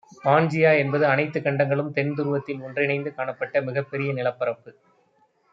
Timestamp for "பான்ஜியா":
0.23-0.77